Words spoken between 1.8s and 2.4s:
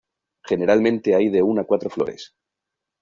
flores.